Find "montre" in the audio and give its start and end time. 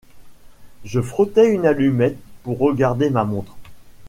3.23-3.55